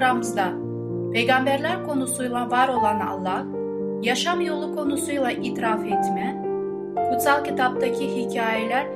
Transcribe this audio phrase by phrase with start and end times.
[0.00, 0.52] Programımızda
[1.12, 3.46] peygamberler konusuyla var olan Allah,
[4.02, 6.44] yaşam yolu konusuyla itiraf etme,
[7.10, 8.86] kutsal kitaptaki hikayeler,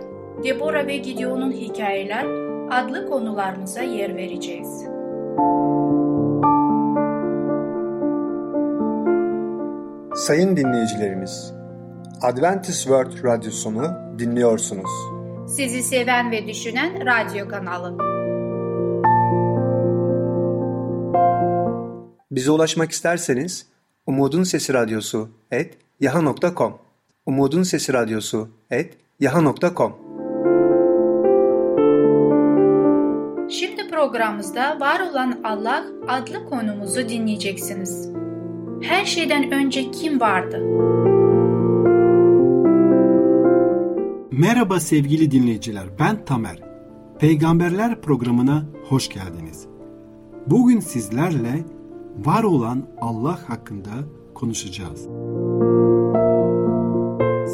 [0.45, 2.25] Deborah ve Gideon'un hikayeler
[2.71, 4.85] adlı konularımıza yer vereceğiz.
[10.15, 11.55] Sayın dinleyicilerimiz,
[12.23, 13.85] Adventist World Radyosunu
[14.19, 14.91] dinliyorsunuz.
[15.49, 18.24] Sizi seven ve düşünen radyo kanalı.
[22.35, 23.67] Bize ulaşmak isterseniz
[24.07, 26.75] Umutun Sesi Radyosu et yaha.com
[27.27, 29.93] Umutun Sesi Radyosu et yaha.com
[33.51, 38.09] Şimdi programımızda Var olan Allah adlı konumuzu dinleyeceksiniz.
[38.83, 40.59] Her şeyden önce kim vardı?
[44.33, 46.59] Merhaba sevgili dinleyiciler, ben Tamer.
[47.19, 49.67] Peygamberler programına hoş geldiniz.
[50.47, 51.74] Bugün sizlerle
[52.19, 53.91] var olan Allah hakkında
[54.35, 55.01] konuşacağız.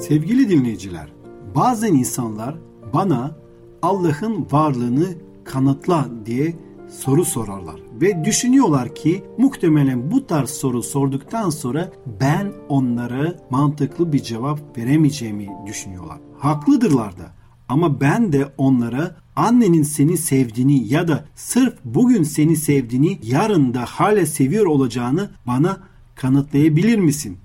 [0.07, 1.13] Sevgili dinleyiciler,
[1.55, 2.57] bazen insanlar
[2.95, 3.37] bana
[3.83, 5.07] Allah'ın varlığını
[5.45, 6.57] kanıtla diye
[6.89, 14.23] soru sorarlar ve düşünüyorlar ki muhtemelen bu tarz soru sorduktan sonra ben onlara mantıklı bir
[14.23, 16.19] cevap veremeyeceğimi düşünüyorlar.
[16.39, 17.35] Haklıdırlar da
[17.69, 23.85] ama ben de onlara annenin seni sevdiğini ya da sırf bugün seni sevdiğini yarın da
[23.85, 25.81] hala seviyor olacağını bana
[26.15, 27.39] kanıtlayabilir misin?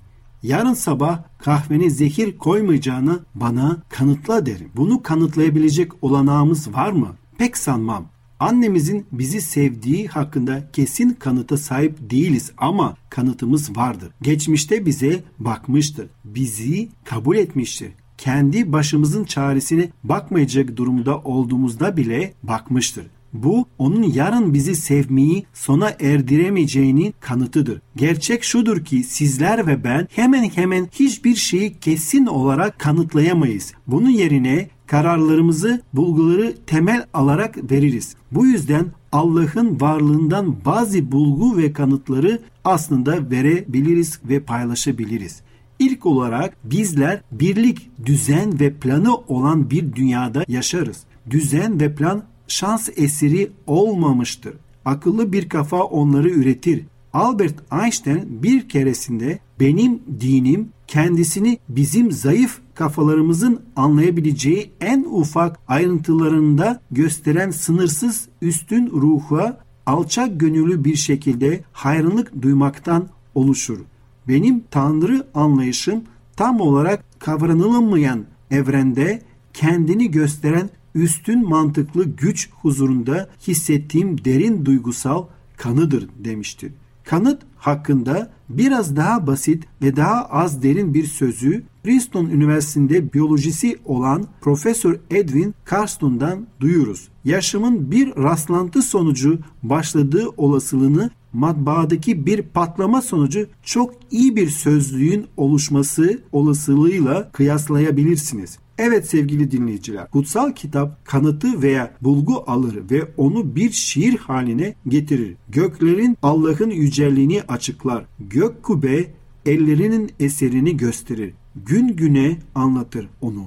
[0.43, 4.69] Yarın sabah kahvene zehir koymayacağını bana kanıtla derim.
[4.75, 7.15] Bunu kanıtlayabilecek olanağımız var mı?
[7.37, 8.05] Pek sanmam.
[8.39, 14.11] Annemizin bizi sevdiği hakkında kesin kanıta sahip değiliz ama kanıtımız vardır.
[14.21, 16.07] Geçmişte bize bakmıştır.
[16.25, 17.91] Bizi kabul etmiştir
[18.25, 23.05] kendi başımızın çaresine bakmayacak durumda olduğumuzda bile bakmıştır.
[23.33, 27.81] Bu onun yarın bizi sevmeyi sona erdiremeyeceğinin kanıtıdır.
[27.95, 33.73] Gerçek şudur ki sizler ve ben hemen hemen hiçbir şeyi kesin olarak kanıtlayamayız.
[33.87, 38.15] Bunun yerine kararlarımızı, bulguları temel alarak veririz.
[38.31, 45.41] Bu yüzden Allah'ın varlığından bazı bulgu ve kanıtları aslında verebiliriz ve paylaşabiliriz.
[45.79, 51.03] İlk olarak bizler birlik, düzen ve planı olan bir dünyada yaşarız.
[51.29, 54.53] Düzen ve plan şans eseri olmamıştır.
[54.85, 56.83] Akıllı bir kafa onları üretir.
[57.13, 67.51] Albert Einstein bir keresinde benim dinim kendisini bizim zayıf kafalarımızın anlayabileceği en ufak ayrıntılarında gösteren
[67.51, 73.79] sınırsız üstün ruha alçak gönüllü bir şekilde hayranlık duymaktan oluşur.
[74.27, 76.03] Benim Tanrı anlayışım
[76.35, 79.21] tam olarak kavranılamayan evrende
[79.53, 85.25] kendini gösteren üstün mantıklı güç huzurunda hissettiğim derin duygusal
[85.57, 86.71] kanıdır demiştir.
[87.03, 94.27] Kanıt hakkında biraz daha basit ve daha az derin bir sözü Princeton Üniversitesi'nde biyolojisi olan
[94.41, 97.07] Profesör Edwin Carston'dan duyuyoruz.
[97.25, 106.21] Yaşamın bir rastlantı sonucu başladığı olasılığını matbaadaki bir patlama sonucu çok iyi bir sözlüğün oluşması
[106.31, 108.57] olasılığıyla kıyaslayabilirsiniz.
[108.77, 115.35] Evet sevgili dinleyiciler, kutsal kitap kanıtı veya bulgu alır ve onu bir şiir haline getirir.
[115.49, 118.05] Göklerin Allah'ın yücelliğini açıklar.
[118.19, 119.05] Gök kubbe
[119.45, 121.33] ellerinin eserini gösterir.
[121.65, 123.45] Gün güne anlatır onu.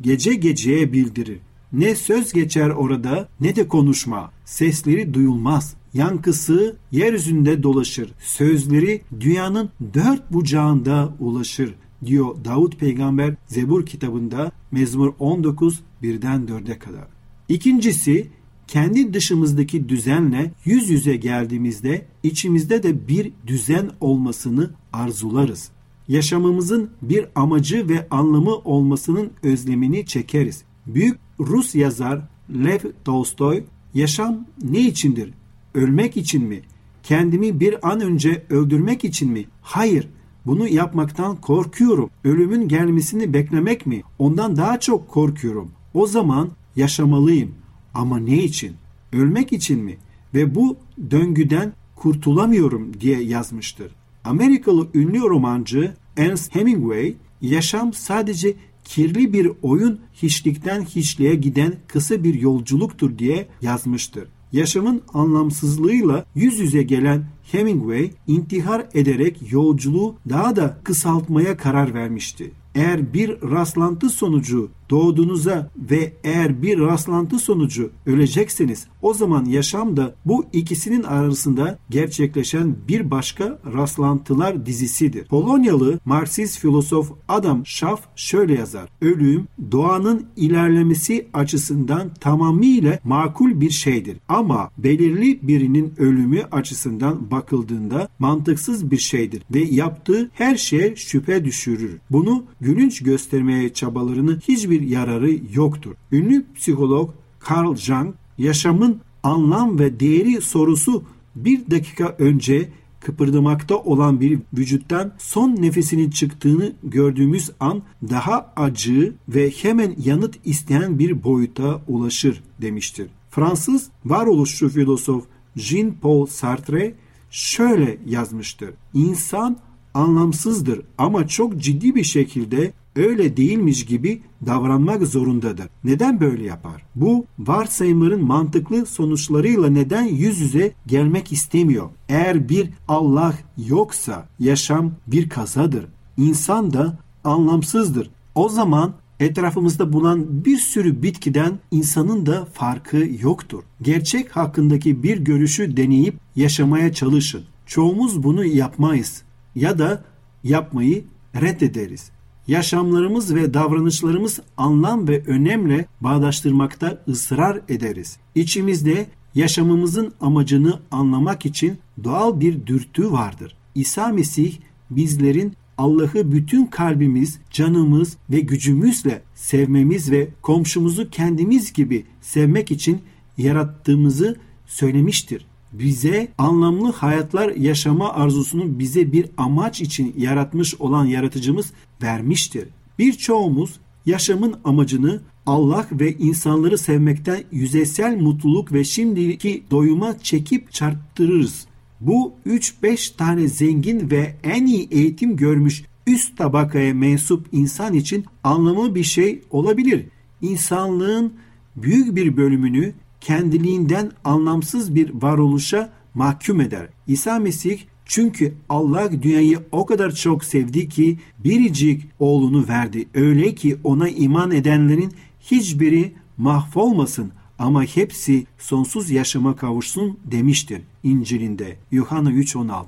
[0.00, 1.38] Gece geceye bildirir.
[1.72, 4.32] Ne söz geçer orada ne de konuşma.
[4.44, 5.77] Sesleri duyulmaz.
[5.94, 8.12] Yankısı yeryüzünde dolaşır.
[8.20, 11.74] Sözleri dünyanın dört bucağında ulaşır
[12.04, 17.06] diyor Davut peygamber Zebur kitabında Mezmur 19 birden 4'e kadar.
[17.48, 18.30] İkincisi
[18.66, 25.70] kendi dışımızdaki düzenle yüz yüze geldiğimizde içimizde de bir düzen olmasını arzularız.
[26.08, 30.62] Yaşamımızın bir amacı ve anlamı olmasının özlemini çekeriz.
[30.86, 33.64] Büyük Rus yazar Lev Tolstoy
[33.94, 35.30] yaşam ne içindir?
[35.78, 36.60] Ölmek için mi?
[37.02, 39.44] Kendimi bir an önce öldürmek için mi?
[39.62, 40.08] Hayır.
[40.46, 42.10] Bunu yapmaktan korkuyorum.
[42.24, 44.02] Ölümün gelmesini beklemek mi?
[44.18, 45.70] Ondan daha çok korkuyorum.
[45.94, 47.54] O zaman yaşamalıyım.
[47.94, 48.72] Ama ne için?
[49.12, 49.96] Ölmek için mi?
[50.34, 50.76] Ve bu
[51.10, 53.94] döngüden kurtulamıyorum diye yazmıştır.
[54.24, 58.54] Amerikalı ünlü romancı Ernest Hemingway, yaşam sadece
[58.84, 64.28] kirli bir oyun hiçlikten hiçliğe giden kısa bir yolculuktur diye yazmıştır.
[64.52, 72.50] Yaşamın anlamsızlığıyla yüz yüze gelen Hemingway intihar ederek yolculuğu daha da kısaltmaya karar vermişti.
[72.74, 80.14] Eğer bir rastlantı sonucu doğduğunuza ve eğer bir rastlantı sonucu ölecekseniz o zaman yaşam da
[80.24, 85.26] bu ikisinin arasında gerçekleşen bir başka rastlantılar dizisidir.
[85.26, 88.88] Polonyalı Marksist filozof Adam Schaff şöyle yazar.
[89.00, 94.16] Ölüm doğanın ilerlemesi açısından tamamıyla makul bir şeydir.
[94.28, 101.98] Ama belirli birinin ölümü açısından bakıldığında mantıksız bir şeydir ve yaptığı her şeye şüphe düşürür.
[102.10, 105.94] Bunu gülünç göstermeye çabalarını hiçbir yararı yoktur.
[106.12, 107.10] Ünlü psikolog
[107.50, 111.02] Carl Jung yaşamın anlam ve değeri sorusu
[111.36, 112.68] bir dakika önce
[113.00, 120.98] kıpırdamakta olan bir vücuttan son nefesinin çıktığını gördüğümüz an daha acı ve hemen yanıt isteyen
[120.98, 123.06] bir boyuta ulaşır demiştir.
[123.30, 125.24] Fransız varoluşçu filozof
[125.56, 126.94] Jean-Paul Sartre
[127.30, 128.70] şöyle yazmıştır.
[128.94, 129.56] İnsan
[129.94, 135.66] anlamsızdır ama çok ciddi bir şekilde öyle değilmiş gibi davranmak zorundadır.
[135.84, 136.82] Neden böyle yapar?
[136.94, 141.88] Bu varsayımların mantıklı sonuçlarıyla neden yüz yüze gelmek istemiyor?
[142.08, 145.84] Eğer bir Allah yoksa yaşam bir kazadır.
[146.16, 148.10] İnsan da anlamsızdır.
[148.34, 153.62] O zaman etrafımızda bulunan bir sürü bitkiden insanın da farkı yoktur.
[153.82, 157.42] Gerçek hakkındaki bir görüşü deneyip yaşamaya çalışın.
[157.66, 159.22] Çoğumuz bunu yapmayız
[159.58, 160.04] ya da
[160.44, 161.04] yapmayı
[161.40, 162.10] reddederiz.
[162.46, 168.16] Yaşamlarımız ve davranışlarımız anlam ve önemle bağdaştırmakta ısrar ederiz.
[168.34, 173.56] İçimizde yaşamımızın amacını anlamak için doğal bir dürtü vardır.
[173.74, 174.56] İsa Mesih
[174.90, 183.00] bizlerin Allah'ı bütün kalbimiz, canımız ve gücümüzle sevmemiz ve komşumuzu kendimiz gibi sevmek için
[183.38, 191.72] yarattığımızı söylemiştir bize anlamlı hayatlar yaşama arzusunu bize bir amaç için yaratmış olan yaratıcımız
[192.02, 192.68] vermiştir.
[192.98, 201.66] Birçoğumuz yaşamın amacını Allah ve insanları sevmekten yüzeysel mutluluk ve şimdiki doyuma çekip çarptırırız.
[202.00, 208.94] Bu 3-5 tane zengin ve en iyi eğitim görmüş üst tabakaya mensup insan için anlamlı
[208.94, 210.06] bir şey olabilir.
[210.42, 211.32] İnsanlığın
[211.76, 216.88] büyük bir bölümünü kendiliğinden anlamsız bir varoluşa mahkum eder.
[217.06, 223.08] İsa Mesih çünkü Allah dünyayı o kadar çok sevdi ki biricik oğlunu verdi.
[223.14, 232.30] Öyle ki ona iman edenlerin hiçbiri mahvolmasın ama hepsi sonsuz yaşama kavuşsun demiştir İncil'inde Yuhanna
[232.30, 232.84] 3.16.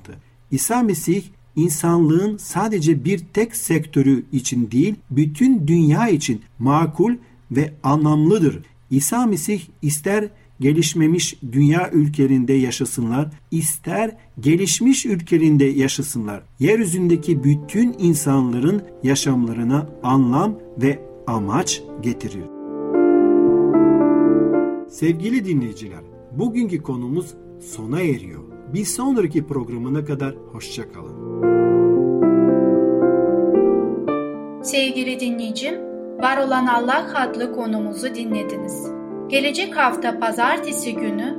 [0.51, 1.23] İsa Mesih
[1.57, 7.15] insanlığın sadece bir tek sektörü için değil bütün dünya için makul
[7.51, 8.63] ve anlamlıdır.
[8.91, 10.29] İsa Mesih ister
[10.61, 16.43] gelişmemiş dünya ülkelerinde yaşasınlar, ister gelişmiş ülkelerinde yaşasınlar.
[16.59, 22.45] Yeryüzündeki bütün insanların yaşamlarına anlam ve amaç getirir.
[24.89, 26.01] Sevgili dinleyiciler,
[26.33, 28.43] bugünkü konumuz sona eriyor.
[28.75, 31.41] Bir sonraki programına kadar hoşçakalın.
[34.63, 35.90] Sevgili dinleyicim,
[36.23, 38.87] Var olan Allah adlı konumuzu dinlediniz.
[39.29, 41.39] Gelecek hafta pazartesi günü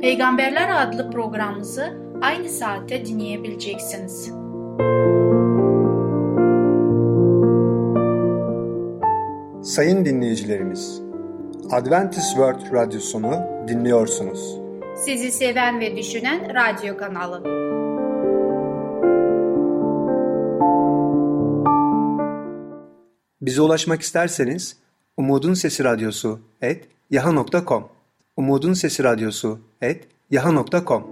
[0.00, 4.32] Peygamberler adlı programımızı aynı saatte dinleyebileceksiniz.
[9.62, 11.02] Sayın dinleyicilerimiz,
[11.70, 13.34] Adventist World Radyosunu
[13.68, 14.58] dinliyorsunuz.
[14.96, 17.42] Sizi seven ve düşünen radyo kanalı.
[23.42, 24.76] Bize ulaşmak isterseniz
[25.16, 27.88] Umutun Sesi Radyosu et yaha.com
[28.36, 31.02] Umutun Sesi Radyosu et yaha.com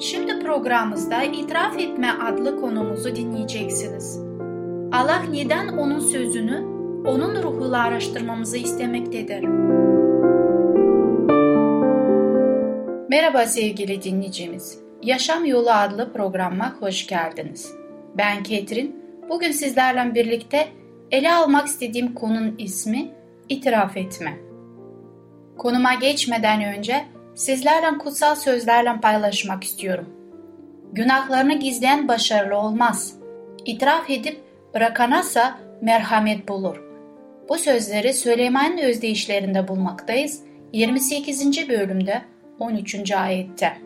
[0.00, 4.18] Şimdi programımızda İtiraf Etme adlı konumuzu dinleyeceksiniz.
[4.92, 6.58] Allah neden onun sözünü,
[7.06, 9.42] onun ruhuyla araştırmamızı istemektedir?
[13.08, 14.78] Merhaba sevgili dinleyicimiz.
[15.02, 17.72] Yaşam Yolu adlı programa hoş geldiniz.
[18.18, 18.97] Ben Ketrin.
[19.28, 20.68] Bugün sizlerle birlikte
[21.10, 23.08] ele almak istediğim konunun ismi
[23.48, 24.38] itiraf etme.
[25.58, 27.04] Konuma geçmeden önce
[27.34, 30.06] sizlerle kutsal sözlerle paylaşmak istiyorum.
[30.92, 33.14] Günahlarını gizleyen başarılı olmaz.
[33.64, 34.40] İtiraf edip
[34.74, 36.82] bırakanasa merhamet bulur.
[37.48, 40.42] Bu sözleri Süleyman'ın özdeyişlerinde bulmaktayız.
[40.72, 41.68] 28.
[41.68, 42.22] bölümde
[42.58, 43.12] 13.
[43.12, 43.78] ayette.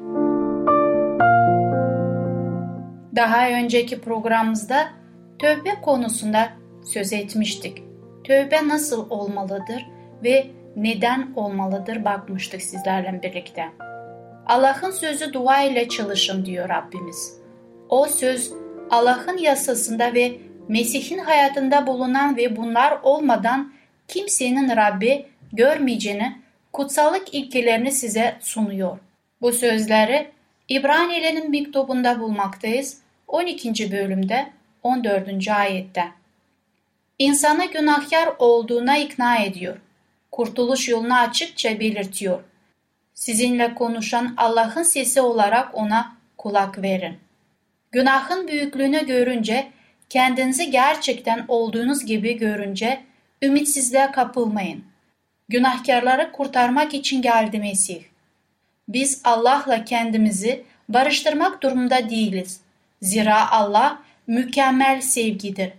[3.16, 5.01] Daha önceki programımızda
[5.42, 6.52] tövbe konusunda
[6.84, 7.82] söz etmiştik.
[8.24, 9.86] Tövbe nasıl olmalıdır
[10.24, 10.46] ve
[10.76, 13.68] neden olmalıdır bakmıştık sizlerle birlikte.
[14.46, 17.38] Allah'ın sözü dua ile çalışın diyor Rabbimiz.
[17.88, 18.52] O söz
[18.90, 23.72] Allah'ın yasasında ve Mesih'in hayatında bulunan ve bunlar olmadan
[24.08, 26.38] kimsenin Rabbi görmeyeceğini
[26.72, 28.98] kutsallık ilkelerini size sunuyor.
[29.40, 30.30] Bu sözleri
[30.68, 33.92] İbranilerin mektubunda bulmaktayız 12.
[33.92, 34.46] bölümde
[34.82, 35.48] 14.
[35.48, 36.08] ayette.
[37.18, 39.76] İnsanı günahkar olduğuna ikna ediyor.
[40.32, 42.42] Kurtuluş yolunu açıkça belirtiyor.
[43.14, 47.18] Sizinle konuşan Allah'ın sesi olarak ona kulak verin.
[47.92, 49.70] Günahın büyüklüğünü görünce,
[50.08, 53.00] kendinizi gerçekten olduğunuz gibi görünce
[53.42, 54.84] ümitsizliğe kapılmayın.
[55.48, 58.02] Günahkarları kurtarmak için geldi Mesih.
[58.88, 62.60] Biz Allah'la kendimizi barıştırmak durumunda değiliz.
[63.02, 65.72] Zira Allah mükemmel sevgidir.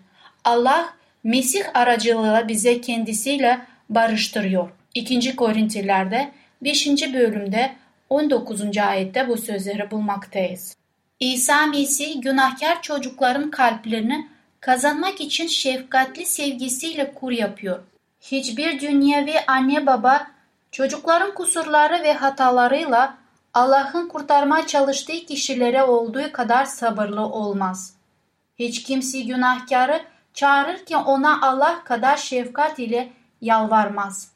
[0.43, 3.59] Allah Mesih aracılığıyla bize kendisiyle
[3.89, 4.69] barıştırıyor.
[4.93, 5.35] 2.
[5.35, 6.31] Korintilerde
[6.62, 6.88] 5.
[7.13, 7.75] bölümde
[8.09, 8.77] 19.
[8.77, 10.75] ayette bu sözleri bulmaktayız.
[11.19, 14.27] İsa Mesih günahkar çocukların kalplerini
[14.59, 17.79] kazanmak için şefkatli sevgisiyle kur yapıyor.
[18.21, 20.27] Hiçbir dünyevi anne baba
[20.71, 23.17] çocukların kusurları ve hatalarıyla
[23.53, 27.93] Allah'ın kurtarmaya çalıştığı kişilere olduğu kadar sabırlı olmaz.
[28.60, 30.01] Hiç kimse günahkarı
[30.33, 33.10] çağırırken ona Allah kadar şefkat ile
[33.41, 34.31] yalvarmaz.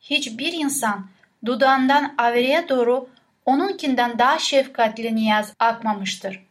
[0.00, 1.06] Hiçbir insan
[1.44, 3.08] dudağından avreye doğru
[3.46, 6.46] onunkinden daha şefkatli niyaz akmamıştır.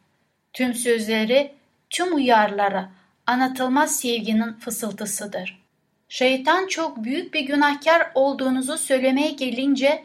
[0.54, 1.54] Tüm sözleri,
[1.90, 2.90] tüm uyarları
[3.28, 5.64] anlatılmaz sevginin fısıltısıdır.
[6.10, 10.04] Şeytan çok büyük bir günahkar olduğunuzu söylemeye gelince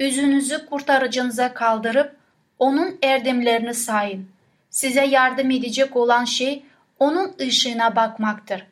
[0.00, 2.16] yüzünüzü kurtarıcınıza kaldırıp
[2.58, 4.28] onun erdemlerini sayın.
[4.70, 6.62] Size yardım edecek olan şey
[6.98, 8.66] onun ışığına bakmaktır.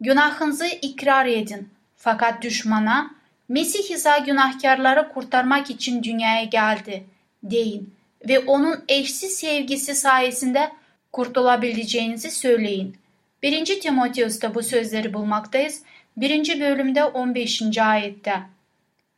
[0.00, 1.68] Günahınızı ikrar edin.
[1.96, 3.10] Fakat düşmana
[3.48, 7.04] Mesih İsa günahkarları kurtarmak için dünyaya geldi
[7.42, 7.94] deyin
[8.28, 10.72] ve onun eşsiz sevgisi sayesinde
[11.12, 12.96] kurtulabileceğinizi söyleyin.
[13.42, 13.80] 1.
[13.80, 15.82] Timoteus'ta bu sözleri bulmaktayız.
[16.16, 16.60] 1.
[16.60, 17.78] bölümde 15.
[17.78, 18.42] ayette.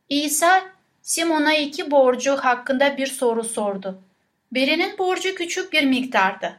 [0.08, 0.62] İsa
[1.02, 3.98] Simon'a iki borcu hakkında bir soru sordu.
[4.52, 6.56] Birinin borcu küçük bir miktardı.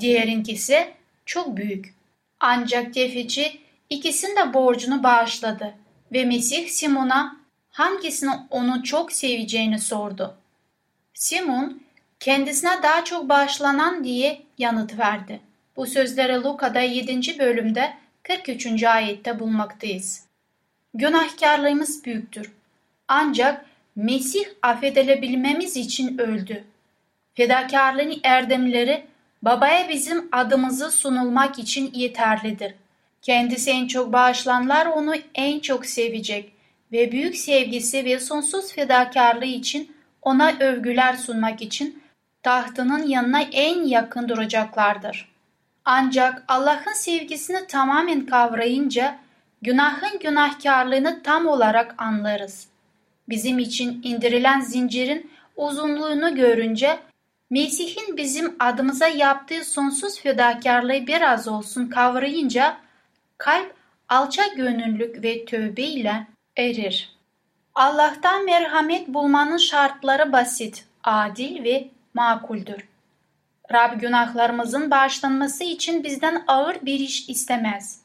[0.00, 0.88] Diğerinkisi
[1.26, 1.94] çok büyük.
[2.40, 5.74] Ancak tefeci ikisinin de borcunu bağışladı
[6.12, 7.36] ve Mesih Simon'a
[7.70, 10.36] hangisinin onu çok seveceğini sordu.
[11.14, 11.82] Simon
[12.20, 15.40] kendisine daha çok bağışlanan diye yanıt verdi.
[15.76, 17.38] Bu sözleri Luka'da 7.
[17.38, 18.84] bölümde 43.
[18.84, 20.24] ayette bulmaktayız.
[20.94, 22.52] Günahkarlığımız büyüktür.
[23.08, 23.66] Ancak
[23.96, 26.64] Mesih affedilebilmemiz için öldü.
[27.38, 29.04] Fedakarlığın erdemleri
[29.42, 32.74] babaya bizim adımızı sunulmak için yeterlidir.
[33.22, 36.52] Kendisi en çok bağışlanlar onu en çok sevecek
[36.92, 39.92] ve büyük sevgisi ve sonsuz fedakarlığı için
[40.22, 42.02] ona övgüler sunmak için
[42.42, 45.28] tahtının yanına en yakın duracaklardır.
[45.84, 49.18] Ancak Allah'ın sevgisini tamamen kavrayınca
[49.62, 52.68] günahın günahkarlığını tam olarak anlarız.
[53.28, 56.98] Bizim için indirilen zincirin uzunluğunu görünce
[57.50, 62.76] Mesih'in bizim adımıza yaptığı sonsuz fedakarlığı biraz olsun kavrayınca
[63.38, 63.74] kalp
[64.08, 66.26] alçak gönüllülük ve tövbe ile
[66.56, 67.16] erir.
[67.74, 72.88] Allah'tan merhamet bulmanın şartları basit, adil ve makuldür.
[73.72, 78.02] Rab günahlarımızın bağışlanması için bizden ağır bir iş istemez.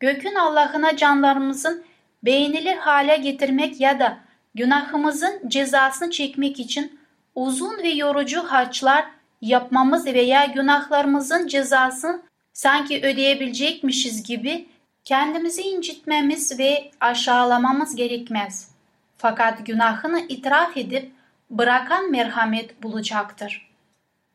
[0.00, 1.84] Gökün Allah'ına canlarımızın
[2.22, 4.18] beğenilir hale getirmek ya da
[4.54, 7.00] günahımızın cezasını çekmek için
[7.34, 9.04] uzun ve yorucu harçlar
[9.42, 12.22] yapmamız veya günahlarımızın cezasını
[12.52, 14.68] sanki ödeyebilecekmişiz gibi
[15.04, 18.70] kendimizi incitmemiz ve aşağılamamız gerekmez.
[19.18, 21.12] Fakat günahını itiraf edip
[21.50, 23.70] bırakan merhamet bulacaktır.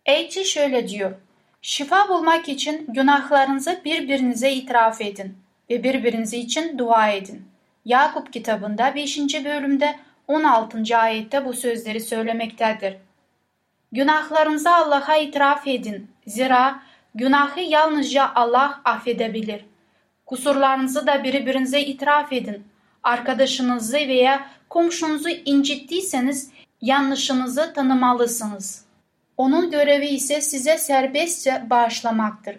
[0.06, 1.12] Elçi şöyle diyor.
[1.62, 5.38] Şifa bulmak için günahlarınızı birbirinize itiraf edin
[5.70, 7.46] ve birbirinize için dua edin.
[7.86, 9.18] Yakup kitabında 5.
[9.46, 9.96] bölümde
[10.30, 10.98] 16.
[10.98, 12.98] ayette bu sözleri söylemektedir.
[13.92, 16.12] Günahlarınızı Allah'a itiraf edin.
[16.28, 16.80] Zira
[17.16, 19.66] günahı yalnızca Allah affedebilir.
[20.26, 22.64] Kusurlarınızı da birbirinize itiraf edin.
[23.04, 28.86] Arkadaşınızı veya komşunuzu incittiyseniz yanlışınızı tanımalısınız.
[29.38, 32.56] Onun görevi ise size serbestçe bağışlamaktır.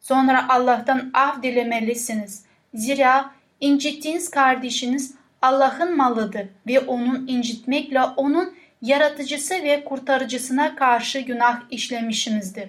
[0.00, 2.44] Sonra Allah'tan af dilemelisiniz.
[2.74, 12.68] Zira incittiğiniz kardeşiniz Allah'ın malıdır ve onun incitmekle onun yaratıcısı ve kurtarıcısına karşı günah işlemişimizdir.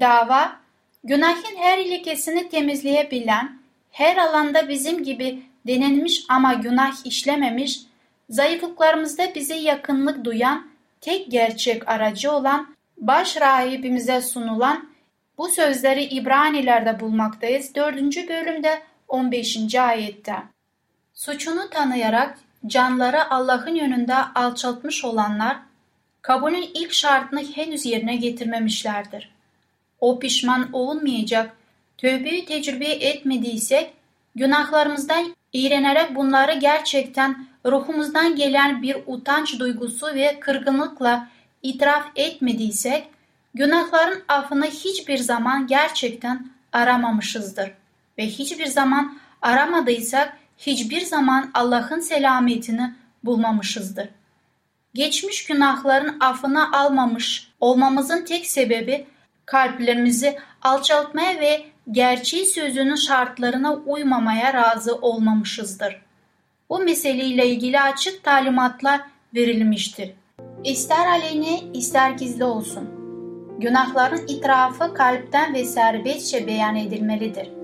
[0.00, 0.56] Dava,
[1.04, 3.58] günahın her ilkesini temizleyebilen,
[3.90, 7.80] her alanda bizim gibi denenmiş ama günah işlememiş,
[8.30, 10.66] zayıflıklarımızda bize yakınlık duyan,
[11.00, 14.88] tek gerçek aracı olan, baş rahibimize sunulan
[15.38, 17.96] bu sözleri İbranilerde bulmaktayız 4.
[18.28, 19.74] bölümde 15.
[19.74, 20.55] ayette.
[21.16, 25.56] Suçunu tanıyarak canları Allah'ın yönünde alçaltmış olanlar,
[26.22, 29.30] kabulün ilk şartını henüz yerine getirmemişlerdir.
[30.00, 31.56] O pişman olunmayacak,
[31.98, 33.92] tövbeyi tecrübe etmediysek,
[34.34, 41.28] günahlarımızdan iğrenerek bunları gerçekten ruhumuzdan gelen bir utanç duygusu ve kırgınlıkla
[41.62, 43.08] itiraf etmediysek,
[43.54, 47.70] günahların affını hiçbir zaman gerçekten aramamışızdır.
[48.18, 52.94] Ve hiçbir zaman aramadıysak hiçbir zaman Allah'ın selametini
[53.24, 54.08] bulmamışızdır.
[54.94, 59.06] Geçmiş günahların affını almamış olmamızın tek sebebi
[59.46, 66.02] kalplerimizi alçaltmaya ve gerçeği sözünün şartlarına uymamaya razı olmamışızdır.
[66.70, 69.00] Bu meseleyle ilgili açık talimatlar
[69.34, 70.12] verilmiştir.
[70.64, 72.88] İster aleyhine ister gizli olsun.
[73.58, 77.55] Günahların itirafı kalpten ve serbestçe beyan edilmelidir.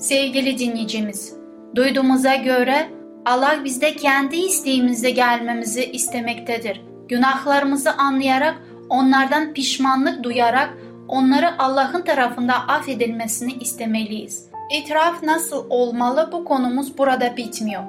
[0.00, 1.36] Sevgili dinleyicimiz,
[1.76, 2.88] duyduğumuza göre
[3.26, 6.82] Allah bizde kendi isteğimizde gelmemizi istemektedir.
[7.08, 8.54] Günahlarımızı anlayarak,
[8.88, 10.70] onlardan pişmanlık duyarak
[11.08, 14.46] onları Allah'ın tarafında affedilmesini istemeliyiz.
[14.80, 17.82] İtiraf nasıl olmalı bu konumuz burada bitmiyor.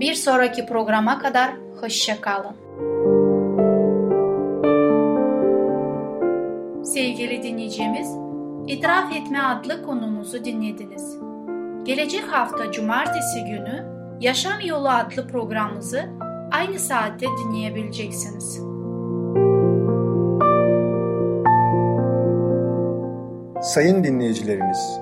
[0.00, 2.56] Bir sonraki programa kadar hoşça kalın.
[6.84, 8.08] Sevgili dinleyicimiz,
[8.66, 11.27] İtiraf Etme adlı konumuzu dinlediniz.
[11.88, 13.86] Gelecek hafta cumartesi günü
[14.20, 16.04] Yaşam Yolu adlı programımızı
[16.50, 18.60] aynı saatte dinleyebileceksiniz.
[23.62, 25.00] Sayın dinleyicilerimiz,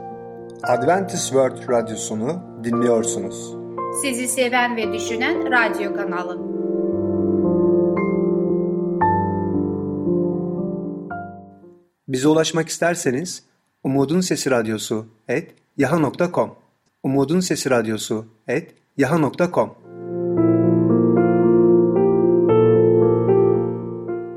[0.62, 3.54] Adventist World Radyosunu dinliyorsunuz.
[4.02, 6.38] Sizi seven ve düşünen radyo kanalı.
[12.08, 13.44] Bize ulaşmak isterseniz
[13.84, 16.65] Umutun Sesi Radyosu et yaha.com
[17.06, 19.70] Umutun Sesi Radyosu et yaha.com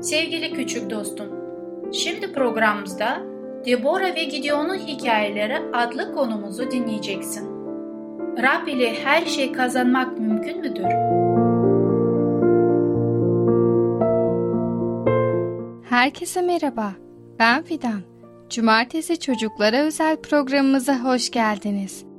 [0.02, 1.26] Sevgili küçük dostum,
[1.92, 3.22] şimdi programımızda
[3.66, 7.48] Debora ve Gideon'un hikayeleri adlı konumuzu dinleyeceksin.
[8.42, 10.84] Rab ile her şey kazanmak mümkün müdür?
[15.90, 16.92] Herkese merhaba.
[17.38, 18.00] Ben Fidan.
[18.50, 22.09] Cumartesi çocuklara özel programımıza hoş geldiniz.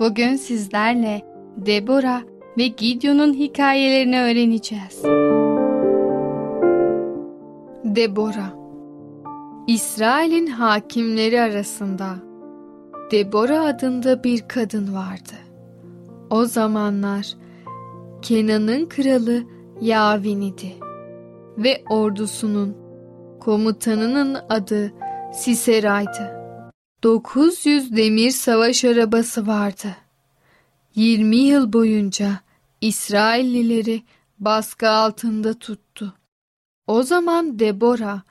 [0.00, 1.22] Bugün sizlerle
[1.56, 2.22] Debora
[2.58, 5.02] ve Gideon'un hikayelerini öğreneceğiz.
[7.84, 8.52] Debora
[9.66, 12.14] İsrail'in hakimleri arasında
[13.10, 15.34] Debora adında bir kadın vardı.
[16.30, 17.34] O zamanlar
[18.22, 19.42] Kenan'ın kralı
[19.80, 20.72] Yavin idi
[21.58, 22.76] ve ordusunun
[23.40, 24.92] komutanının adı
[25.32, 26.41] Sisera'ydı.
[27.02, 29.96] 900 demir savaş arabası vardı.
[30.94, 32.40] 20 yıl boyunca
[32.80, 34.02] İsraillileri
[34.38, 36.14] baskı altında tuttu.
[36.86, 38.22] O zaman Debora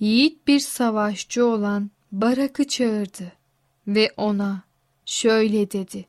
[0.00, 3.32] yiğit bir savaşçı olan Barak'ı çağırdı
[3.86, 4.62] ve ona
[5.06, 6.06] şöyle dedi.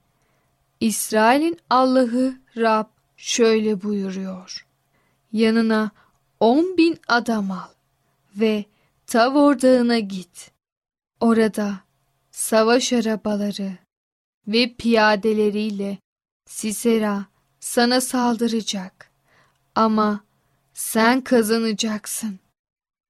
[0.79, 4.65] İsrail'in Allah'ı Rab şöyle buyuruyor.
[5.33, 5.91] Yanına
[6.39, 7.69] on bin adam al
[8.35, 8.65] ve
[9.07, 10.52] Tavor Dağı'na git.
[11.23, 11.79] Orada
[12.31, 13.77] savaş arabaları
[14.47, 15.97] ve piyadeleriyle
[16.45, 17.25] Sisera
[17.59, 19.11] sana saldıracak.
[19.75, 20.23] Ama
[20.73, 22.39] sen kazanacaksın.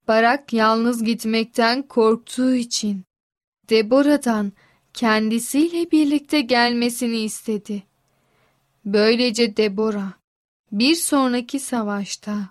[0.08, 3.04] Barak yalnız gitmekten korktuğu için
[3.70, 4.52] Deborah'dan
[4.92, 7.82] kendisiyle birlikte gelmesini istedi.
[8.84, 10.12] Böylece Deborah
[10.72, 12.48] bir sonraki savaşta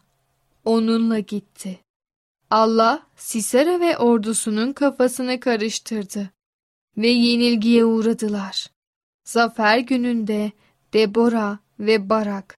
[0.65, 1.82] onunla gitti.
[2.53, 6.29] Allah Sisera ve ordusunun kafasını karıştırdı
[6.97, 8.67] ve yenilgiye uğradılar.
[9.23, 10.51] Zafer gününde
[10.93, 12.57] Debora ve Barak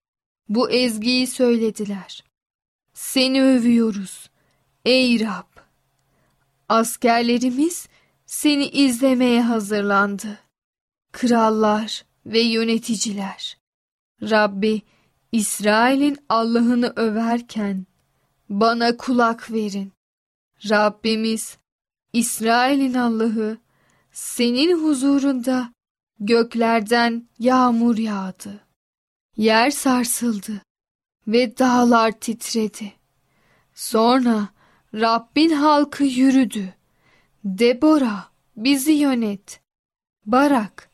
[0.49, 2.23] bu ezgiyi söylediler.
[2.93, 4.29] Seni övüyoruz
[4.86, 5.58] ey Rab.
[6.69, 7.88] Askerlerimiz
[8.25, 10.39] seni izlemeye hazırlandı.
[11.12, 13.58] Krallar ve yöneticiler.
[14.21, 14.81] Rabbi
[15.31, 17.86] İsrail'in Allah'ını överken
[18.49, 19.91] bana kulak verin.
[20.69, 21.58] Rabbimiz
[22.13, 23.58] İsrail'in Allah'ı
[24.12, 25.73] senin huzurunda
[26.19, 28.62] göklerden yağmur yağdı.
[29.38, 30.62] Yer sarsıldı
[31.27, 32.93] ve dağlar titredi.
[33.73, 34.49] Sonra
[34.93, 36.73] Rabbin halkı yürüdü.
[37.45, 39.62] Debora bizi yönet.
[40.25, 40.89] Barak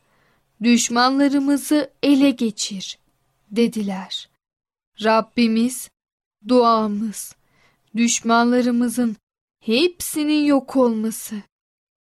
[0.62, 2.98] düşmanlarımızı ele geçir
[3.50, 4.28] dediler.
[5.02, 5.90] Rabbimiz
[6.48, 7.34] duamız
[7.96, 9.16] düşmanlarımızın
[9.60, 11.36] hepsinin yok olması.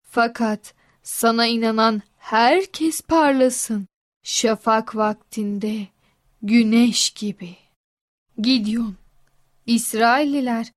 [0.04, 0.74] Fakat
[1.04, 3.88] sana inanan herkes parlasın.
[4.24, 5.88] Şafak vaktinde
[6.42, 7.56] güneş gibi.
[8.38, 8.96] Gideon,
[9.66, 10.72] İsrailliler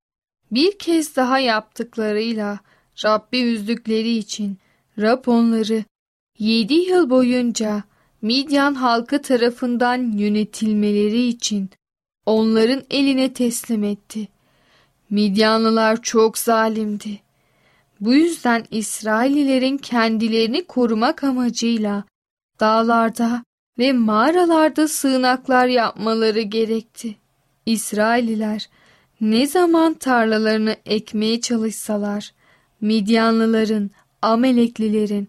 [0.51, 2.59] bir kez daha yaptıklarıyla
[3.05, 4.59] Rabbi üzdükleri için
[4.99, 5.85] Rab onları
[6.39, 7.85] yedi yıl boyunca
[8.23, 11.71] Midyan halkı tarafından yönetilmeleri için
[12.27, 14.29] onların eline teslim etti.
[15.11, 17.21] Midyanlılar çok zalimdi.
[18.01, 22.05] Bu yüzden İsraillilerin kendilerini korumak amacıyla
[22.61, 23.45] dağlarda
[23.79, 27.17] ve mağaralarda sığınaklar yapmaları gerekti.
[27.67, 28.69] İsrailliler
[29.21, 32.33] ne zaman tarlalarını ekmeye çalışsalar,
[32.81, 33.91] Midyanlıların,
[34.23, 35.29] Ameleklilerin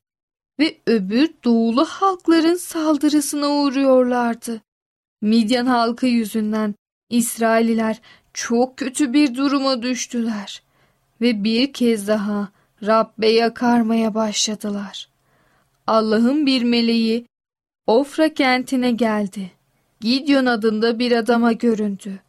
[0.60, 4.62] ve öbür doğulu halkların saldırısına uğruyorlardı.
[5.22, 6.76] Midyan halkı yüzünden
[7.10, 8.02] İsrailliler
[8.36, 10.62] çok kötü bir duruma düştüler
[11.22, 12.50] ve bir kez daha
[12.84, 15.10] Rabbe yakarmaya başladılar.
[15.88, 17.26] Allah'ın bir meleği
[17.88, 19.52] Ofra kentine geldi.
[20.02, 22.20] Gideon adında bir adama göründü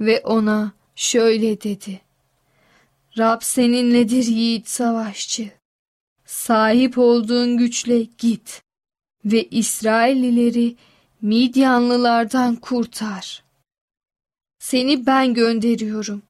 [0.00, 2.00] ve ona şöyle dedi.
[3.18, 5.50] Rab seninledir yiğit savaşçı.
[6.24, 8.62] Sahip olduğun güçle git
[9.24, 10.76] ve İsraillileri
[11.22, 13.45] Midyanlılardan kurtar.
[14.66, 16.22] Seni ben gönderiyorum.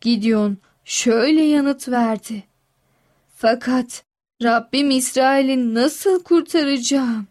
[0.00, 2.44] Gideon şöyle yanıt verdi.
[3.36, 4.04] Fakat
[4.42, 7.26] Rabbim İsrail'i nasıl kurtaracağım?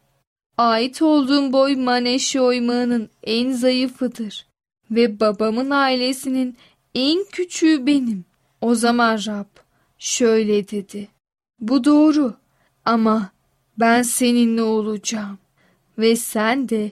[0.58, 4.48] Ait olduğum boy Maneşe oymağının en zayıfıdır
[4.91, 6.58] ve babamın ailesinin
[6.95, 8.26] en küçüğü benim.
[8.62, 9.50] O zaman Rab
[9.98, 11.08] şöyle dedi.
[11.60, 12.34] Bu doğru
[12.86, 13.30] ama
[13.80, 15.38] ben seninle olacağım
[15.98, 16.91] ve sen de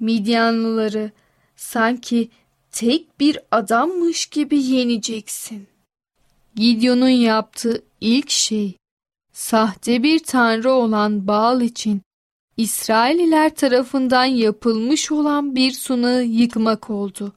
[0.00, 1.10] Midyanlıları
[1.56, 2.30] sanki
[2.72, 5.66] tek bir adammış gibi yeneceksin.
[6.54, 8.76] Gideon'un yaptığı ilk şey
[9.32, 12.02] sahte bir tanrı olan Baal için
[12.56, 17.32] İsraililer tarafından yapılmış olan bir sunağı yıkmak oldu.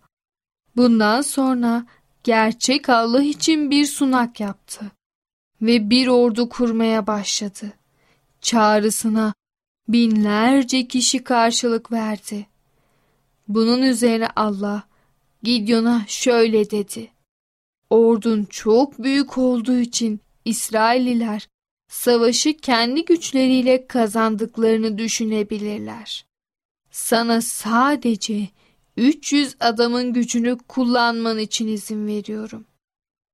[0.76, 1.86] Bundan sonra
[2.24, 4.92] gerçek Allah için bir sunak yaptı
[5.62, 7.74] ve bir ordu kurmaya başladı.
[8.42, 9.34] Çağrısına
[9.88, 12.48] binlerce kişi karşılık verdi.
[13.48, 14.84] Bunun üzerine Allah
[15.46, 17.12] Gideon'a şöyle dedi.
[17.90, 21.48] Ordun çok büyük olduğu için İsrailliler
[21.88, 26.26] savaşı kendi güçleriyle kazandıklarını düşünebilirler.
[26.92, 28.50] Sana sadece
[28.98, 32.66] 300 adamın gücünü kullanman için izin veriyorum.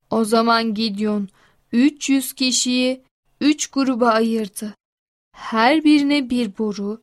[0.09, 1.29] O zaman Gideon
[1.71, 3.03] 300 kişiyi
[3.41, 4.75] 3 gruba ayırdı.
[5.35, 7.01] Her birine bir boru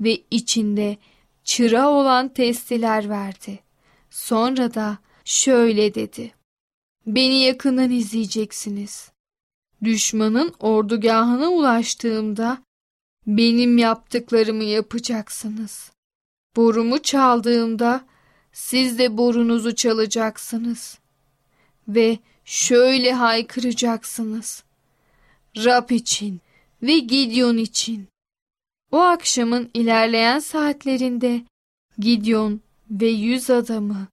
[0.00, 0.96] ve içinde
[1.44, 3.64] çıra olan testiler verdi.
[4.14, 6.34] Sonra da şöyle dedi.
[7.06, 9.10] Beni yakından izleyeceksiniz.
[9.84, 12.62] Düşmanın ordugahına ulaştığımda
[13.26, 15.92] benim yaptıklarımı yapacaksınız.
[16.56, 18.06] Borumu çaldığımda
[18.52, 20.98] siz de borunuzu çalacaksınız.
[21.88, 24.64] Ve şöyle haykıracaksınız.
[25.56, 26.40] Rab için
[26.82, 28.08] ve Gideon için.
[28.92, 31.42] O akşamın ilerleyen saatlerinde
[31.98, 34.06] Gideon ve yüz adamı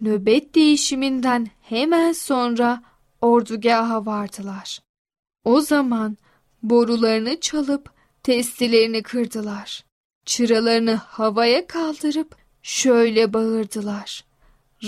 [0.00, 2.82] nöbet değişiminden hemen sonra
[3.20, 4.80] ordugaha vardılar.
[5.44, 6.16] O zaman
[6.62, 7.90] borularını çalıp
[8.22, 9.84] testilerini kırdılar.
[10.24, 14.24] Çıralarını havaya kaldırıp şöyle bağırdılar.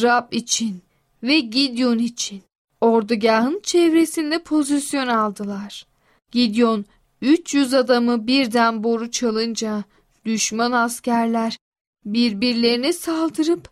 [0.03, 0.83] Rab için
[1.23, 2.43] ve Gideon için
[2.81, 5.87] ordugahın çevresinde pozisyon aldılar.
[6.33, 6.85] Gideon
[7.23, 9.85] 300 adamı birden boru çalınca
[10.25, 11.57] düşman askerler
[12.05, 13.69] birbirlerine saldırıp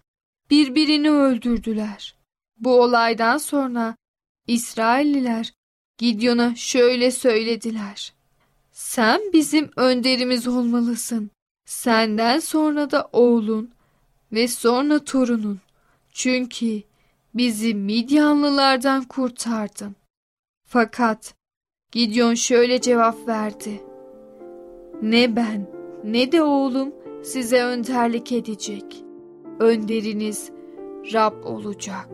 [0.50, 2.14] birbirini öldürdüler.
[2.58, 3.96] Bu olaydan sonra
[4.46, 5.52] İsrailliler
[5.98, 8.12] Gideon'a şöyle söylediler.
[8.72, 11.30] Sen bizim önderimiz olmalısın.
[11.64, 13.70] Senden sonra da oğlun
[14.32, 15.60] ve sonra torunun.
[16.12, 16.82] Çünkü
[17.34, 19.96] bizi Midyanlılardan kurtardın.
[20.68, 21.34] Fakat
[21.92, 23.82] Gideon şöyle cevap verdi.
[25.02, 25.70] Ne ben
[26.04, 28.84] ne de oğlum size önderlik edecek.
[29.60, 30.50] Önderiniz
[31.12, 32.08] Rab olacak.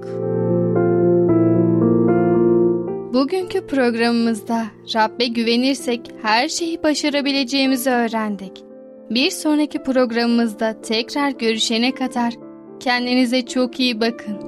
[3.13, 8.65] Bugünkü programımızda Rab'be güvenirsek her şeyi başarabileceğimizi öğrendik.
[9.11, 12.35] Bir sonraki programımızda tekrar görüşene kadar
[12.81, 14.39] Kendinize çok iyi bakın.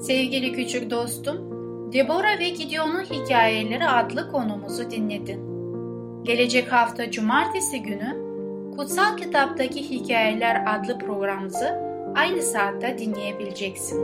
[0.00, 1.36] Sevgili küçük dostum,
[1.92, 5.53] Deborah ve Gideon'un hikayeleri adlı konumuzu dinledin.
[6.24, 8.16] Gelecek hafta cumartesi günü
[8.76, 11.80] Kutsal Kitaptaki Hikayeler adlı programımızı
[12.14, 13.98] aynı saatte dinleyebileceksin.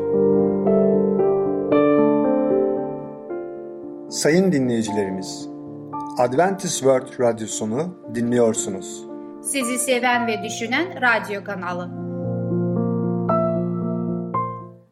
[4.10, 5.48] Sayın dinleyicilerimiz,
[6.18, 9.04] Adventist World Radyosunu dinliyorsunuz.
[9.42, 11.90] Sizi seven ve düşünen radyo kanalı.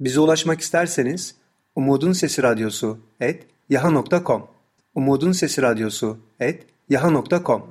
[0.01, 1.37] Bize ulaşmak isterseniz
[1.77, 4.43] Umutun Sesi Radyosu et yaha.com
[4.95, 7.63] Umutun Sesi Radyosu et yaha.com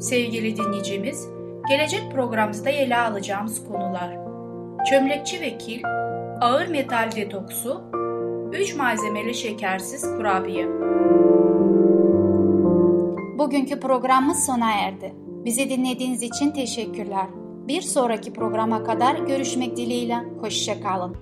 [0.00, 1.28] Sevgili dinleyicimiz,
[1.68, 4.18] gelecek programımızda ele alacağımız konular
[4.90, 5.82] Çömlekçi ve kil,
[6.40, 7.82] ağır metal detoksu,
[8.52, 10.68] 3 malzemeli şekersiz kurabiye.
[13.38, 15.14] Bugünkü programımız sona erdi.
[15.44, 17.26] Bizi dinlediğiniz için teşekkürler.
[17.68, 20.16] Bir sonraki programa kadar görüşmek dileğiyle.
[20.40, 21.16] Hoşçakalın.